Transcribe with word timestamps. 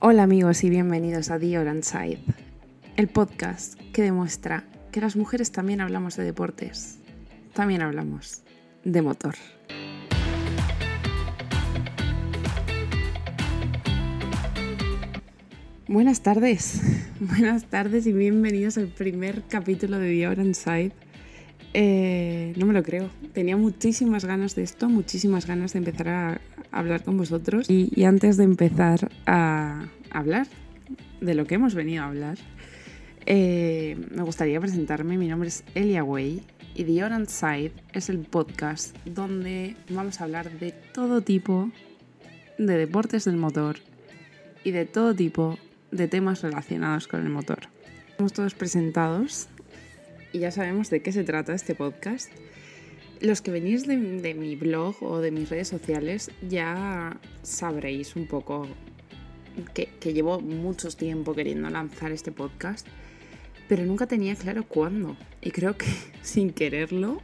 Hola 0.00 0.22
amigos 0.22 0.62
y 0.62 0.70
bienvenidos 0.70 1.28
a 1.32 1.40
The 1.40 1.58
Orange 1.58 1.82
Side, 1.82 2.20
el 2.96 3.08
podcast 3.08 3.74
que 3.92 4.02
demuestra 4.02 4.62
que 4.92 5.00
las 5.00 5.16
mujeres 5.16 5.50
también 5.50 5.80
hablamos 5.80 6.14
de 6.14 6.22
deportes, 6.22 7.00
también 7.52 7.82
hablamos 7.82 8.44
de 8.84 9.02
motor. 9.02 9.34
Buenas 15.88 16.22
tardes, 16.22 16.80
buenas 17.18 17.64
tardes 17.64 18.06
y 18.06 18.12
bienvenidos 18.12 18.78
al 18.78 18.86
primer 18.86 19.42
capítulo 19.48 19.98
de 19.98 20.10
The 20.10 20.28
Orange 20.28 20.54
Side. 20.54 20.92
Eh, 21.74 22.54
no 22.56 22.66
me 22.66 22.72
lo 22.72 22.82
creo, 22.82 23.10
tenía 23.34 23.56
muchísimas 23.56 24.24
ganas 24.24 24.54
de 24.54 24.62
esto, 24.62 24.88
muchísimas 24.88 25.46
ganas 25.46 25.74
de 25.74 25.80
empezar 25.80 26.08
a 26.08 26.40
hablar 26.70 27.04
con 27.04 27.16
vosotros 27.16 27.68
y, 27.68 28.04
antes 28.04 28.36
de 28.36 28.44
empezar 28.44 29.10
a 29.26 29.86
hablar 30.10 30.46
de 31.20 31.34
lo 31.34 31.46
que 31.46 31.56
hemos 31.56 31.74
venido 31.74 32.02
a 32.02 32.06
hablar, 32.06 32.38
eh, 33.26 33.96
me 34.10 34.22
gustaría 34.22 34.58
presentarme. 34.60 35.18
Mi 35.18 35.28
nombre 35.28 35.48
es 35.48 35.62
Elia 35.74 36.02
Way 36.02 36.42
y 36.74 36.84
The 36.84 37.04
Orange 37.04 37.30
Side 37.30 37.72
es 37.92 38.08
el 38.08 38.20
podcast 38.20 38.96
donde 39.04 39.76
vamos 39.90 40.20
a 40.20 40.24
hablar 40.24 40.50
de 40.58 40.72
todo 40.72 41.20
tipo 41.20 41.70
de 42.56 42.76
deportes 42.76 43.24
del 43.26 43.36
motor 43.36 43.76
y 44.64 44.70
de 44.70 44.86
todo 44.86 45.14
tipo 45.14 45.58
de 45.90 46.08
temas 46.08 46.42
relacionados 46.42 47.06
con 47.06 47.20
el 47.20 47.28
motor. 47.28 47.68
Estamos 48.10 48.32
todos 48.32 48.54
presentados 48.54 49.48
y 50.32 50.40
ya 50.40 50.50
sabemos 50.50 50.90
de 50.90 51.00
qué 51.00 51.12
se 51.12 51.24
trata 51.24 51.54
este 51.54 51.74
podcast. 51.74 52.30
Los 53.20 53.40
que 53.40 53.50
venís 53.50 53.86
de, 53.86 53.96
mi 53.96 54.56
blog 54.56 55.02
o 55.02 55.20
de 55.20 55.30
mis 55.30 55.48
redes 55.50 55.68
sociales 55.68 56.30
ya 56.48 57.18
sabréis 57.42 58.14
un 58.14 58.26
poco 58.26 58.68
que, 59.74 59.88
que 59.98 60.12
llevo 60.12 60.40
mucho 60.40 60.88
tiempo 60.90 61.34
queriendo 61.34 61.68
lanzar 61.68 62.12
este 62.12 62.30
podcast, 62.30 62.86
pero 63.68 63.84
nunca 63.84 64.06
tenía 64.06 64.36
claro 64.36 64.64
cuándo. 64.64 65.16
Y 65.42 65.50
creo 65.50 65.76
que 65.76 65.86
sin 66.22 66.50
quererlo 66.50 67.20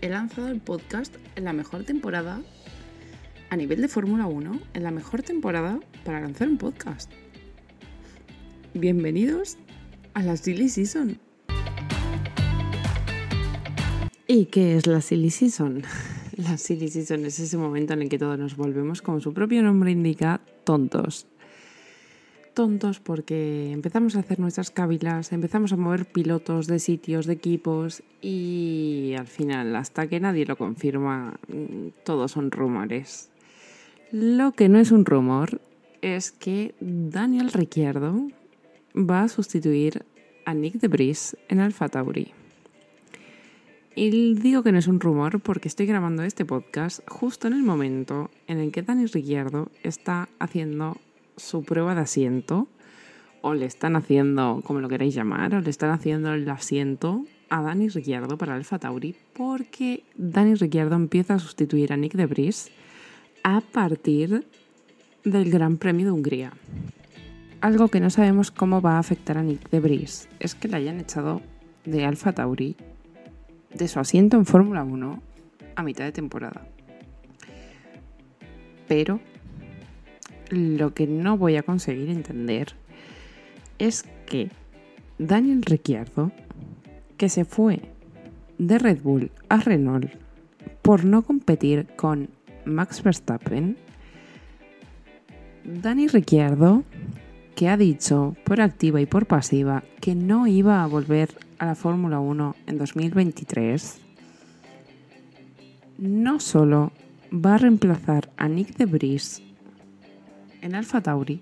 he 0.00 0.08
lanzado 0.08 0.48
el 0.48 0.60
podcast 0.60 1.14
en 1.36 1.44
la 1.44 1.52
mejor 1.52 1.84
temporada 1.84 2.42
a 3.50 3.56
nivel 3.56 3.80
de 3.80 3.88
Fórmula 3.88 4.26
1, 4.26 4.60
en 4.74 4.82
la 4.82 4.90
mejor 4.90 5.22
temporada 5.22 5.80
para 6.04 6.20
lanzar 6.20 6.48
un 6.48 6.58
podcast. 6.58 7.10
Bienvenidos 8.74 9.56
a 10.12 10.22
la 10.22 10.36
Silly 10.36 10.68
Season. 10.68 11.18
¿Y 14.30 14.44
qué 14.44 14.76
es 14.76 14.86
la 14.86 15.00
silly 15.00 15.30
season? 15.30 15.82
La 16.36 16.58
silly 16.58 16.88
season 16.88 17.24
es 17.24 17.40
ese 17.40 17.56
momento 17.56 17.94
en 17.94 18.02
el 18.02 18.10
que 18.10 18.18
todos 18.18 18.38
nos 18.38 18.56
volvemos, 18.58 19.00
como 19.00 19.20
su 19.20 19.32
propio 19.32 19.62
nombre 19.62 19.90
indica, 19.90 20.42
tontos. 20.64 21.26
Tontos 22.52 23.00
porque 23.00 23.72
empezamos 23.72 24.14
a 24.14 24.20
hacer 24.20 24.38
nuestras 24.38 24.70
cávilas, 24.70 25.32
empezamos 25.32 25.72
a 25.72 25.76
mover 25.76 26.04
pilotos 26.04 26.66
de 26.66 26.78
sitios, 26.78 27.24
de 27.24 27.32
equipos 27.32 28.02
y 28.20 29.14
al 29.18 29.26
final, 29.26 29.74
hasta 29.74 30.08
que 30.08 30.20
nadie 30.20 30.44
lo 30.44 30.56
confirma, 30.56 31.40
todos 32.04 32.32
son 32.32 32.50
rumores. 32.50 33.30
Lo 34.12 34.52
que 34.52 34.68
no 34.68 34.78
es 34.78 34.92
un 34.92 35.06
rumor 35.06 35.62
es 36.02 36.32
que 36.32 36.74
Daniel 36.80 37.50
Ricciardo 37.50 38.28
va 38.94 39.22
a 39.22 39.28
sustituir 39.28 40.04
a 40.44 40.52
Nick 40.52 40.74
de 40.74 40.80
Debris 40.80 41.34
en 41.48 41.60
Alfa 41.60 41.88
Tauri. 41.88 42.37
Y 44.00 44.34
digo 44.34 44.62
que 44.62 44.70
no 44.70 44.78
es 44.78 44.86
un 44.86 45.00
rumor 45.00 45.40
porque 45.40 45.66
estoy 45.66 45.86
grabando 45.86 46.22
este 46.22 46.44
podcast 46.44 47.00
justo 47.08 47.48
en 47.48 47.52
el 47.52 47.64
momento 47.64 48.30
en 48.46 48.58
el 48.58 48.70
que 48.70 48.82
Dani 48.82 49.06
Ricciardo 49.06 49.72
está 49.82 50.28
haciendo 50.38 50.98
su 51.36 51.64
prueba 51.64 51.96
de 51.96 52.02
asiento, 52.02 52.68
o 53.42 53.54
le 53.54 53.66
están 53.66 53.96
haciendo, 53.96 54.62
como 54.64 54.78
lo 54.78 54.88
queráis 54.88 55.16
llamar, 55.16 55.52
o 55.56 55.60
le 55.60 55.68
están 55.68 55.90
haciendo 55.90 56.32
el 56.32 56.48
asiento 56.48 57.24
a 57.48 57.60
Dani 57.60 57.88
Ricciardo 57.88 58.38
para 58.38 58.54
Alfa 58.54 58.78
Tauri, 58.78 59.16
porque 59.32 60.04
Dani 60.16 60.54
Ricciardo 60.54 60.94
empieza 60.94 61.34
a 61.34 61.38
sustituir 61.40 61.92
a 61.92 61.96
Nick 61.96 62.14
de 62.14 62.26
Vries 62.26 62.70
a 63.42 63.62
partir 63.62 64.46
del 65.24 65.50
Gran 65.50 65.76
Premio 65.76 66.06
de 66.06 66.12
Hungría. 66.12 66.52
Algo 67.60 67.88
que 67.88 67.98
no 67.98 68.10
sabemos 68.10 68.52
cómo 68.52 68.80
va 68.80 68.92
a 68.92 69.00
afectar 69.00 69.38
a 69.38 69.42
Nick 69.42 69.68
de 69.70 69.80
Vries 69.80 70.28
es 70.38 70.54
que 70.54 70.68
le 70.68 70.76
hayan 70.76 71.00
echado 71.00 71.42
de 71.84 72.04
Alfa 72.04 72.30
Tauri 72.32 72.76
de 73.74 73.88
su 73.88 74.00
asiento 74.00 74.36
en 74.36 74.46
Fórmula 74.46 74.84
1 74.84 75.22
a 75.76 75.82
mitad 75.82 76.04
de 76.04 76.12
temporada. 76.12 76.66
Pero 78.86 79.20
lo 80.50 80.94
que 80.94 81.06
no 81.06 81.36
voy 81.36 81.56
a 81.56 81.62
conseguir 81.62 82.08
entender 82.10 82.74
es 83.78 84.04
que 84.26 84.50
Daniel 85.18 85.62
Ricciardo, 85.62 86.32
que 87.16 87.28
se 87.28 87.44
fue 87.44 87.80
de 88.58 88.78
Red 88.78 89.02
Bull 89.02 89.30
a 89.48 89.58
Renault 89.58 90.10
por 90.82 91.04
no 91.04 91.22
competir 91.22 91.86
con 91.96 92.30
Max 92.64 93.02
Verstappen, 93.02 93.76
Dani 95.64 96.08
Ricciardo, 96.08 96.82
que 97.54 97.68
ha 97.68 97.76
dicho 97.76 98.36
por 98.44 98.60
activa 98.60 99.00
y 99.00 99.06
por 99.06 99.26
pasiva 99.26 99.82
que 100.00 100.14
no 100.14 100.46
iba 100.46 100.82
a 100.82 100.86
volver 100.86 101.30
a 101.58 101.66
la 101.66 101.74
Fórmula 101.74 102.20
1 102.20 102.54
en 102.66 102.78
2023, 102.78 104.00
no 105.98 106.40
solo 106.40 106.92
va 107.32 107.54
a 107.54 107.58
reemplazar 107.58 108.30
a 108.36 108.48
Nick 108.48 108.76
de 108.76 108.86
Vries 108.86 109.42
en 110.62 110.74
Alfa 110.74 111.00
Tauri, 111.00 111.40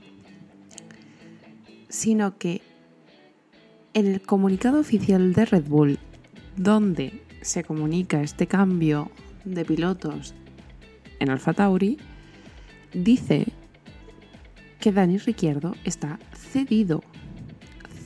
sino 1.88 2.38
que 2.38 2.62
en 3.94 4.06
el 4.06 4.20
comunicado 4.20 4.80
oficial 4.80 5.32
de 5.32 5.44
Red 5.44 5.64
Bull, 5.68 5.98
donde 6.56 7.22
se 7.42 7.64
comunica 7.64 8.22
este 8.22 8.46
cambio 8.46 9.10
de 9.44 9.64
pilotos 9.64 10.34
en 11.20 11.30
Alfa 11.30 11.52
Tauri, 11.52 11.98
dice 12.92 13.46
que 14.80 14.92
Dani 14.92 15.18
Ricciardo 15.18 15.74
está 15.84 16.18
cedido, 16.34 17.02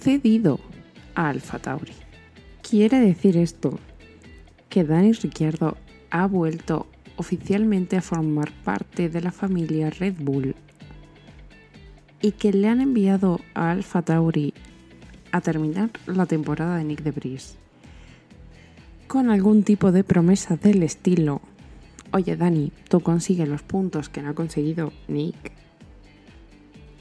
cedido 0.01 0.61
a 1.15 1.29
Alfa 1.29 1.59
Tauri. 1.59 1.93
Quiere 2.69 3.01
decir 3.01 3.37
esto 3.37 3.79
que 4.69 4.85
Dani 4.85 5.13
Ricciardo 5.13 5.77
ha 6.11 6.27
vuelto 6.27 6.87
oficialmente 7.17 7.97
a 7.97 8.03
formar 8.03 8.51
parte 8.65 9.09
de 9.09 9.21
la 9.21 9.33
familia 9.33 9.91
Red 9.91 10.15
Bull 10.19 10.55
y 12.23 12.33
que 12.33 12.53
le 12.53 12.69
han 12.69 12.81
enviado 12.81 13.41
a 13.55 13.71
Alfa 13.71 14.03
Tauri 14.03 14.55
a 15.33 15.41
terminar 15.41 15.91
la 16.07 16.27
temporada 16.27 16.77
de 16.77 16.85
Nick 16.85 17.03
de 17.03 17.11
Vries 17.11 17.57
con 19.07 19.29
algún 19.31 19.65
tipo 19.65 19.93
de 19.93 20.05
promesa 20.05 20.57
del 20.57 20.83
estilo 20.83 21.43
oye 22.13 22.37
Dani, 22.37 22.73
tú 22.89 23.01
consigues 23.01 23.49
los 23.49 23.63
puntos 23.63 24.09
que 24.09 24.23
no 24.23 24.31
ha 24.31 24.35
conseguido 24.35 24.93
Nick 25.09 25.53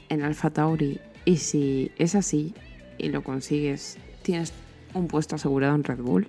en 0.08 0.22
Alfa 0.22 0.50
Tauri 0.50 1.00
y 1.24 1.36
si 1.36 1.92
es 1.96 2.14
así 2.14 2.54
y 3.02 3.08
lo 3.08 3.22
consigues, 3.22 3.98
tienes 4.22 4.52
un 4.94 5.06
puesto 5.06 5.36
asegurado 5.36 5.74
en 5.74 5.84
Red 5.84 6.00
Bull. 6.00 6.28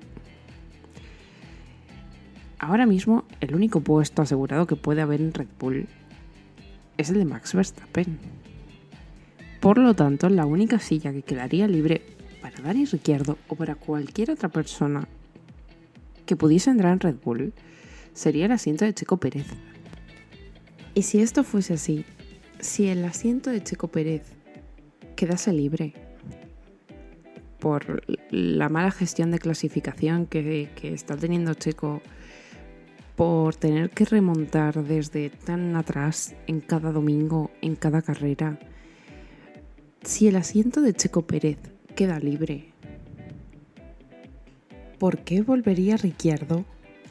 Ahora 2.60 2.86
mismo 2.86 3.26
el 3.40 3.56
único 3.56 3.82
puesto 3.82 4.22
asegurado 4.22 4.68
que 4.68 4.76
puede 4.76 5.02
haber 5.02 5.20
en 5.22 5.34
Red 5.34 5.48
Bull 5.60 5.88
es 6.98 7.10
el 7.10 7.18
de 7.18 7.26
Max 7.26 7.54
Verstappen. 7.54 8.20
Por 9.60 9.78
lo 9.78 9.96
tanto, 9.96 10.30
la 10.30 10.46
única 10.46 10.80
silla 10.80 11.12
que 11.12 11.22
quedaría 11.22 11.68
libre 11.68 12.02
para 12.42 12.62
Dani 12.62 12.86
Ricciardo 12.86 13.38
o 13.48 13.56
para 13.56 13.76
cualquier 13.76 14.32
otra 14.32 14.50
persona 14.50 15.08
que 16.26 16.36
pudiese 16.36 16.70
entrar 16.70 16.94
en 16.94 17.00
Red 17.00 17.16
Bull 17.24 17.54
sería 18.14 18.46
el 18.46 18.52
asiento 18.52 18.86
de 18.86 18.94
Checo 18.94 19.18
Pérez. 19.18 19.48
Y 20.94 21.04
si 21.04 21.22
esto 21.22 21.44
fuese 21.44 21.74
así, 21.74 22.06
si 22.60 22.88
el 22.88 23.04
asiento 23.06 23.50
de 23.50 23.64
Checo 23.64 23.88
Pérez 23.88 24.24
quedase 25.16 25.54
libre 25.54 25.94
por 27.62 28.02
la 28.32 28.68
mala 28.70 28.92
gestión 28.92 29.32
de 29.32 29.40
clasificación 29.40 30.26
que, 30.26 30.68
está 30.82 31.16
teniendo 31.16 31.54
Checo, 31.54 32.02
por 33.16 33.56
tener 33.56 33.92
que 33.92 34.04
remontar 34.04 34.84
desde 34.84 35.30
tan 35.30 35.76
atrás 35.76 36.36
en 36.48 36.60
cada 36.60 36.92
domingo, 36.92 37.52
en 37.62 37.76
cada 37.76 38.02
carrera. 38.02 38.60
Si 40.04 40.28
el 40.28 40.36
asiento 40.36 40.82
de 40.82 40.94
Checo 40.94 41.22
Pérez 41.22 41.60
queda 41.96 42.20
libre, 42.20 42.74
¿por 44.98 45.20
qué 45.20 45.44
volvería 45.44 45.98
Ricciardo 45.98 46.66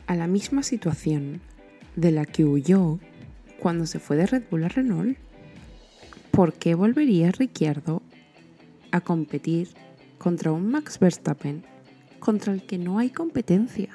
a 0.09 0.17
la 0.17 0.27
misma 0.27 0.65
situación 0.65 1.41
de 1.95 2.11
la 2.11 2.25
que 2.25 2.45
huyó 2.45 2.99
cuando 3.61 3.87
se 3.87 4.01
fue 4.01 4.17
de 4.17 4.27
Red 4.27 4.43
Bull 4.51 4.65
a 4.65 4.69
Renault? 4.69 5.17
¿Por 6.33 6.55
qué 6.55 6.75
volvería 6.75 7.31
Ricciardo 7.31 8.03
a 8.91 9.01
competir 9.01 9.69
contra 10.21 10.53
un 10.53 10.71
Max 10.71 10.99
Verstappen 10.99 11.65
contra 12.19 12.53
el 12.53 12.63
que 12.63 12.77
no 12.77 12.99
hay 12.99 13.09
competencia. 13.09 13.89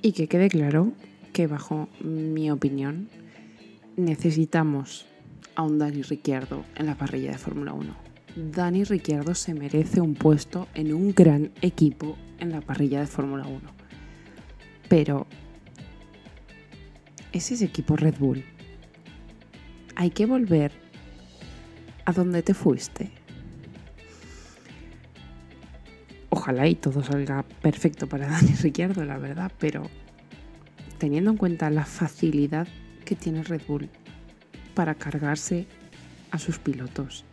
Y 0.00 0.12
que 0.12 0.28
quede 0.28 0.48
claro 0.48 0.92
que 1.32 1.48
bajo 1.48 1.88
mi 2.00 2.48
opinión 2.52 3.08
necesitamos 3.96 5.06
a 5.56 5.64
un 5.64 5.80
Dani 5.80 6.02
Ricciardo 6.02 6.64
en 6.76 6.86
la 6.86 6.96
parrilla 6.96 7.32
de 7.32 7.38
Fórmula 7.38 7.72
1. 7.72 7.92
Dani 8.52 8.84
Ricciardo 8.84 9.34
se 9.34 9.52
merece 9.52 10.00
un 10.00 10.14
puesto 10.14 10.68
en 10.74 10.94
un 10.94 11.12
gran 11.12 11.50
equipo 11.60 12.16
en 12.38 12.52
la 12.52 12.60
parrilla 12.60 13.00
de 13.00 13.08
Fórmula 13.08 13.44
1. 13.44 13.60
Pero 14.88 15.26
es 17.32 17.50
ese 17.50 17.64
equipo 17.64 17.96
Red 17.96 18.14
Bull. 18.20 18.44
Hay 19.96 20.10
que 20.10 20.24
volver 20.24 20.70
a 22.04 22.12
donde 22.12 22.44
te 22.44 22.54
fuiste. 22.54 23.17
Ojalá 26.48 26.74
todo 26.76 27.04
salga 27.04 27.42
perfecto 27.60 28.06
para 28.06 28.26
Dani 28.30 28.54
Ricciardo, 28.54 29.04
la 29.04 29.18
verdad, 29.18 29.52
pero 29.58 29.82
teniendo 30.96 31.30
en 31.30 31.36
cuenta 31.36 31.68
la 31.68 31.84
facilidad 31.84 32.66
que 33.04 33.14
tiene 33.14 33.42
Red 33.42 33.60
Bull 33.68 33.90
para 34.72 34.94
cargarse 34.94 35.66
a 36.30 36.38
sus 36.38 36.58
pilotos, 36.58 37.26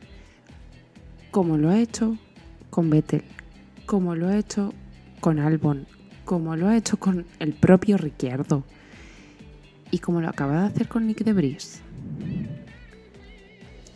como 1.31 1.57
lo 1.57 1.69
ha 1.69 1.79
hecho 1.79 2.17
con 2.69 2.89
Vettel, 2.89 3.23
como 3.85 4.15
lo 4.15 4.27
ha 4.27 4.37
hecho 4.37 4.73
con 5.21 5.39
Albon, 5.39 5.87
como 6.25 6.57
lo 6.57 6.67
ha 6.67 6.75
hecho 6.75 6.97
con 6.97 7.25
el 7.39 7.53
propio 7.53 7.97
Ricciardo 7.97 8.65
y 9.91 9.99
como 9.99 10.19
lo 10.19 10.27
acaba 10.27 10.59
de 10.59 10.67
hacer 10.67 10.89
con 10.89 11.07
Nick 11.07 11.23
de 11.23 11.31
Vries. 11.31 11.79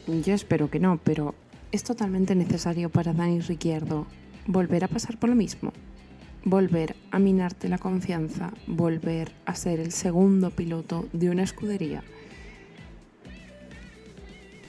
Yo 0.07 0.33
espero 0.33 0.69
que 0.69 0.79
no, 0.79 0.97
pero 1.03 1.35
es 1.73 1.83
totalmente 1.83 2.35
necesario 2.35 2.89
para 2.89 3.11
Dani 3.11 3.41
Ricciardo 3.41 4.07
volver 4.49 4.83
a 4.83 4.87
pasar 4.89 5.17
por 5.17 5.29
lo 5.29 5.35
mismo 5.35 5.71
volver 6.43 6.95
a 7.11 7.19
minarte 7.19 7.69
la 7.69 7.77
confianza, 7.77 8.51
volver 8.67 9.31
a 9.45 9.55
ser 9.55 9.79
el 9.79 9.91
segundo 9.91 10.51
piloto 10.51 11.07
de 11.13 11.29
una 11.29 11.43
escudería. 11.43 12.03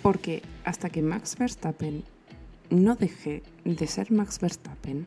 Porque 0.03 0.43
hasta 0.65 0.91
que 0.91 1.03
Max 1.03 1.37
Verstappen 1.38 2.05
no 2.71 2.97
deje 2.97 3.43
de 3.65 3.87
ser 3.87 4.11
Max 4.11 4.41
Verstappen, 4.41 5.06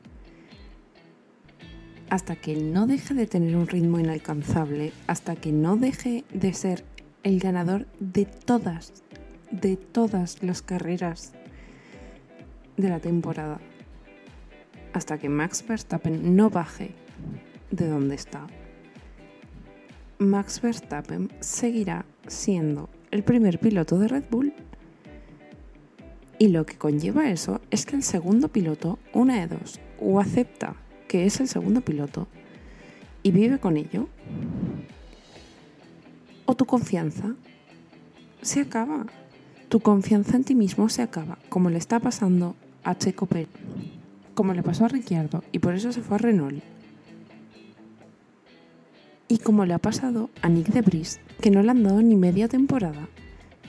hasta 2.09 2.35
que 2.35 2.55
no 2.55 2.85
deje 2.85 3.13
de 3.13 3.25
tener 3.25 3.55
un 3.55 3.67
ritmo 3.67 3.99
inalcanzable, 3.99 4.93
hasta 5.07 5.35
que 5.35 5.51
no 5.51 5.77
deje 5.77 6.23
de 6.33 6.53
ser 6.53 6.85
el 7.23 7.39
ganador 7.39 7.87
de 7.99 8.25
todas, 8.25 9.03
de 9.51 9.77
todas 9.77 10.43
las 10.43 10.61
carreras 10.61 11.33
de 12.77 12.89
la 12.89 12.99
temporada, 12.99 13.59
hasta 14.93 15.17
que 15.17 15.29
Max 15.29 15.65
Verstappen 15.67 16.35
no 16.35 16.49
baje 16.49 16.91
de 17.71 17.87
donde 17.87 18.15
está, 18.15 18.47
Max 20.19 20.61
Verstappen 20.61 21.31
seguirá 21.39 22.05
siendo 22.27 22.89
el 23.11 23.23
primer 23.23 23.59
piloto 23.59 23.99
de 23.99 24.07
Red 24.07 24.23
Bull. 24.29 24.53
Y 26.39 26.47
lo 26.47 26.65
que 26.65 26.77
conlleva 26.77 27.29
eso 27.29 27.61
es 27.71 27.85
que 27.85 27.95
el 27.95 28.03
segundo 28.03 28.47
piloto, 28.47 28.99
una 29.13 29.39
de 29.39 29.55
dos, 29.55 29.79
o 29.99 30.19
acepta 30.19 30.75
que 31.07 31.25
es 31.25 31.39
el 31.39 31.47
segundo 31.47 31.81
piloto 31.81 32.27
y 33.21 33.31
vive 33.31 33.59
con 33.59 33.77
ello, 33.77 34.07
o 36.45 36.55
tu 36.55 36.65
confianza 36.65 37.35
se 38.41 38.61
acaba. 38.61 39.05
Tu 39.69 39.79
confianza 39.79 40.35
en 40.35 40.43
ti 40.43 40.55
mismo 40.55 40.89
se 40.89 41.01
acaba, 41.01 41.39
como 41.49 41.69
le 41.69 41.77
está 41.77 41.99
pasando 41.99 42.55
a 42.83 42.95
Checo 42.95 43.25
Pérez 43.25 43.49
como 44.33 44.53
le 44.53 44.63
pasó 44.63 44.85
a 44.85 44.87
Ricciardo 44.87 45.43
y 45.51 45.59
por 45.59 45.75
eso 45.75 45.91
se 45.91 46.01
fue 46.01 46.15
a 46.15 46.19
Renault. 46.19 46.63
Y 49.27 49.37
como 49.39 49.65
le 49.65 49.73
ha 49.73 49.79
pasado 49.79 50.29
a 50.41 50.49
Nick 50.49 50.67
de 50.67 50.81
Bris, 50.81 51.19
que 51.41 51.49
no 51.49 51.63
le 51.63 51.71
han 51.71 51.83
dado 51.83 52.01
ni 52.01 52.15
media 52.15 52.47
temporada 52.47 53.07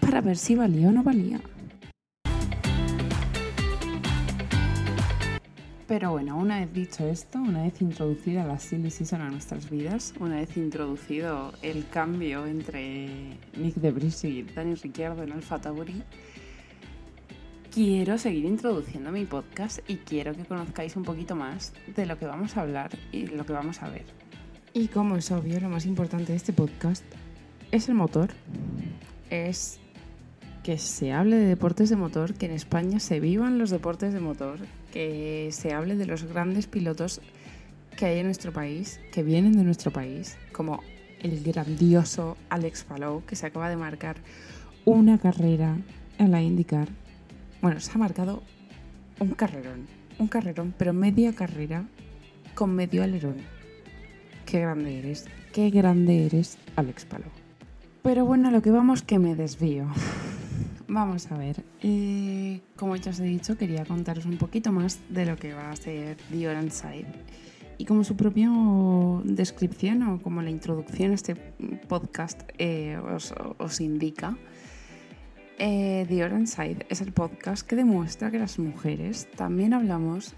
para 0.00 0.20
ver 0.20 0.36
si 0.36 0.54
valía 0.54 0.88
o 0.88 0.92
no 0.92 1.02
valía. 1.02 1.40
Pero 5.86 6.12
bueno, 6.12 6.38
una 6.38 6.60
vez 6.60 6.72
dicho 6.72 7.06
esto, 7.06 7.38
una 7.38 7.62
vez 7.62 7.80
introducida 7.82 8.46
la 8.46 8.58
silly 8.58 8.90
season 8.90 9.20
a 9.20 9.30
nuestras 9.30 9.68
vidas, 9.68 10.14
una 10.18 10.36
vez 10.36 10.56
introducido 10.56 11.52
el 11.60 11.86
cambio 11.88 12.46
entre 12.46 13.36
Nick 13.56 13.74
de 13.76 13.92
Bris 13.92 14.24
y 14.24 14.42
Dani 14.42 14.74
Ricciardo 14.76 15.22
en 15.22 15.32
Alfa 15.32 15.60
Tauri, 15.60 16.02
quiero 17.74 18.18
seguir 18.18 18.44
introduciendo 18.44 19.10
mi 19.10 19.24
podcast 19.24 19.80
y 19.88 19.96
quiero 19.96 20.32
que 20.32 20.44
conozcáis 20.44 20.94
un 20.94 21.02
poquito 21.02 21.34
más 21.34 21.72
de 21.96 22.06
lo 22.06 22.16
que 22.16 22.24
vamos 22.24 22.56
a 22.56 22.60
hablar 22.60 22.92
y 23.10 23.26
lo 23.26 23.44
que 23.44 23.52
vamos 23.52 23.82
a 23.82 23.88
ver. 23.88 24.04
Y 24.72 24.86
como 24.86 25.16
es 25.16 25.32
obvio, 25.32 25.58
lo 25.58 25.68
más 25.68 25.84
importante 25.84 26.30
de 26.30 26.36
este 26.36 26.52
podcast 26.52 27.04
es 27.72 27.88
el 27.88 27.96
motor. 27.96 28.30
Es 29.28 29.80
que 30.62 30.78
se 30.78 31.12
hable 31.12 31.34
de 31.34 31.46
deportes 31.46 31.90
de 31.90 31.96
motor, 31.96 32.34
que 32.34 32.46
en 32.46 32.52
España 32.52 33.00
se 33.00 33.18
vivan 33.18 33.58
los 33.58 33.70
deportes 33.70 34.12
de 34.12 34.20
motor, 34.20 34.60
que 34.92 35.48
se 35.50 35.72
hable 35.72 35.96
de 35.96 36.06
los 36.06 36.22
grandes 36.22 36.68
pilotos 36.68 37.20
que 37.96 38.06
hay 38.06 38.20
en 38.20 38.26
nuestro 38.26 38.52
país, 38.52 39.00
que 39.12 39.24
vienen 39.24 39.56
de 39.56 39.64
nuestro 39.64 39.90
país, 39.90 40.36
como 40.52 40.80
el 41.20 41.42
grandioso 41.42 42.36
Alex 42.50 42.84
Palou, 42.84 43.24
que 43.24 43.34
se 43.34 43.46
acaba 43.46 43.68
de 43.68 43.76
marcar 43.76 44.14
una 44.84 45.18
carrera 45.18 45.76
en 46.18 46.30
la 46.30 46.40
IndyCar 46.40 46.88
bueno, 47.64 47.80
se 47.80 47.92
ha 47.92 47.96
marcado 47.96 48.42
un 49.18 49.30
carrerón, 49.30 49.86
un 50.18 50.28
carrerón, 50.28 50.74
pero 50.76 50.92
media 50.92 51.32
carrera 51.32 51.86
con 52.54 52.74
medio 52.74 53.02
alerón. 53.02 53.36
Qué 54.44 54.60
grande 54.60 54.98
eres, 54.98 55.24
qué 55.50 55.70
grande 55.70 56.26
eres, 56.26 56.58
Alex 56.76 57.06
Palo. 57.06 57.24
Pero 58.02 58.26
bueno, 58.26 58.50
lo 58.50 58.60
que 58.60 58.70
vamos 58.70 59.00
que 59.00 59.18
me 59.18 59.34
desvío. 59.34 59.86
Vamos 60.88 61.32
a 61.32 61.38
ver, 61.38 61.64
eh, 61.80 62.60
como 62.76 62.96
ya 62.96 63.12
os 63.12 63.20
he 63.20 63.24
dicho, 63.24 63.56
quería 63.56 63.86
contaros 63.86 64.26
un 64.26 64.36
poquito 64.36 64.70
más 64.70 65.00
de 65.08 65.24
lo 65.24 65.36
que 65.36 65.54
va 65.54 65.70
a 65.70 65.76
ser 65.76 66.18
The 66.30 66.46
Orange 66.46 66.70
Side. 66.70 67.06
Y 67.78 67.86
como 67.86 68.04
su 68.04 68.14
propia 68.14 68.50
descripción 69.24 70.02
o 70.02 70.20
como 70.20 70.42
la 70.42 70.50
introducción 70.50 71.12
a 71.12 71.14
este 71.14 71.34
podcast 71.88 72.42
eh, 72.58 72.98
os, 72.98 73.32
os 73.56 73.80
indica, 73.80 74.36
eh, 75.58 76.04
The 76.08 76.24
Orange 76.24 76.46
Side 76.48 76.86
es 76.88 77.00
el 77.00 77.12
podcast 77.12 77.66
que 77.66 77.76
demuestra 77.76 78.30
que 78.30 78.38
las 78.38 78.58
mujeres 78.58 79.28
también 79.36 79.72
hablamos 79.72 80.34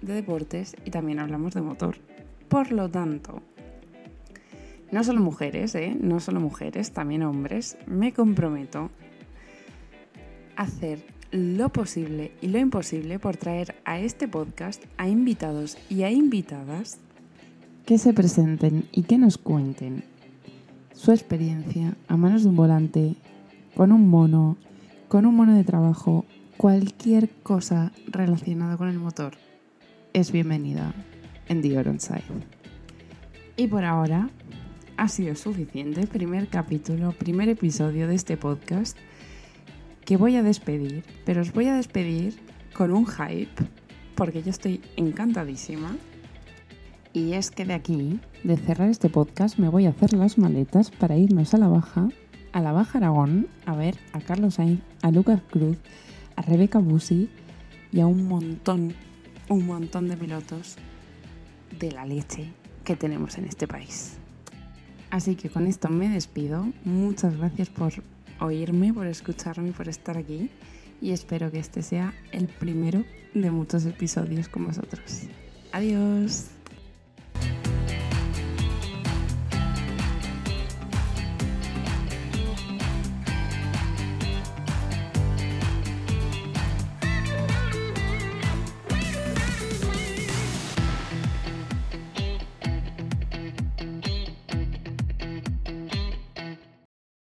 de 0.00 0.14
deportes 0.14 0.76
y 0.84 0.90
también 0.90 1.18
hablamos 1.18 1.54
de 1.54 1.60
motor. 1.60 1.96
Por 2.48 2.72
lo 2.72 2.90
tanto, 2.90 3.42
no 4.90 5.02
solo 5.04 5.20
mujeres, 5.20 5.74
¿eh? 5.74 5.96
no 6.00 6.20
solo 6.20 6.40
mujeres, 6.40 6.92
también 6.92 7.22
hombres, 7.22 7.76
me 7.86 8.12
comprometo 8.12 8.90
a 10.56 10.62
hacer 10.62 11.04
lo 11.30 11.70
posible 11.70 12.32
y 12.40 12.48
lo 12.48 12.58
imposible 12.58 13.18
por 13.18 13.36
traer 13.36 13.74
a 13.84 13.98
este 13.98 14.28
podcast 14.28 14.84
a 14.98 15.08
invitados 15.08 15.76
y 15.90 16.04
a 16.04 16.10
invitadas 16.10 16.98
que 17.86 17.98
se 17.98 18.12
presenten 18.12 18.88
y 18.92 19.02
que 19.02 19.18
nos 19.18 19.36
cuenten 19.36 20.04
su 20.92 21.10
experiencia 21.10 21.96
a 22.06 22.16
manos 22.16 22.44
de 22.44 22.50
un 22.50 22.56
volante 22.56 23.16
con 23.74 23.90
un 23.90 24.08
mono, 24.08 24.56
con 25.08 25.26
un 25.26 25.34
mono 25.34 25.56
de 25.56 25.64
trabajo, 25.64 26.24
cualquier 26.56 27.28
cosa 27.42 27.92
relacionada 28.06 28.76
con 28.76 28.88
el 28.88 28.98
motor 28.98 29.34
es 30.12 30.30
bienvenida 30.30 30.94
en 31.48 31.60
The 31.60 31.98
Side. 31.98 32.22
Y 33.56 33.66
por 33.66 33.84
ahora 33.84 34.30
ha 34.96 35.08
sido 35.08 35.34
suficiente, 35.34 36.06
primer 36.06 36.48
capítulo, 36.48 37.12
primer 37.12 37.48
episodio 37.48 38.06
de 38.06 38.14
este 38.14 38.36
podcast 38.36 38.96
que 40.04 40.16
voy 40.16 40.36
a 40.36 40.42
despedir, 40.42 41.04
pero 41.24 41.40
os 41.40 41.52
voy 41.52 41.66
a 41.66 41.74
despedir 41.74 42.34
con 42.76 42.92
un 42.92 43.06
hype 43.06 43.64
porque 44.14 44.42
yo 44.42 44.50
estoy 44.50 44.82
encantadísima. 44.96 45.96
Y 47.12 47.32
es 47.32 47.50
que 47.50 47.64
de 47.64 47.74
aquí, 47.74 48.20
de 48.42 48.56
cerrar 48.56 48.88
este 48.88 49.08
podcast, 49.08 49.58
me 49.58 49.68
voy 49.68 49.86
a 49.86 49.90
hacer 49.90 50.12
las 50.12 50.38
maletas 50.38 50.90
para 50.90 51.16
irnos 51.16 51.54
a 51.54 51.58
la 51.58 51.68
baja 51.68 52.08
a 52.54 52.60
la 52.60 52.70
Baja 52.70 52.98
Aragón 52.98 53.48
a 53.66 53.74
ver 53.74 53.98
a 54.12 54.20
Carlos 54.20 54.54
Sainz, 54.54 54.80
a 55.02 55.10
Lucas 55.10 55.40
Cruz, 55.50 55.76
a 56.36 56.42
Rebeca 56.42 56.78
Busi 56.78 57.28
y 57.90 57.98
a 57.98 58.06
un 58.06 58.28
montón, 58.28 58.94
un 59.48 59.66
montón 59.66 60.08
de 60.08 60.16
pilotos 60.16 60.76
de 61.80 61.90
la 61.90 62.06
leche 62.06 62.52
que 62.84 62.94
tenemos 62.94 63.38
en 63.38 63.46
este 63.46 63.66
país. 63.66 64.18
Así 65.10 65.34
que 65.34 65.50
con 65.50 65.66
esto 65.66 65.88
me 65.88 66.08
despido. 66.08 66.68
Muchas 66.84 67.36
gracias 67.36 67.70
por 67.70 67.92
oírme, 68.38 68.94
por 68.94 69.08
escucharme, 69.08 69.72
por 69.72 69.88
estar 69.88 70.16
aquí 70.16 70.48
y 71.00 71.10
espero 71.10 71.50
que 71.50 71.58
este 71.58 71.82
sea 71.82 72.14
el 72.30 72.46
primero 72.46 73.04
de 73.34 73.50
muchos 73.50 73.84
episodios 73.84 74.48
con 74.48 74.66
vosotros. 74.66 75.22
Adiós. 75.72 76.50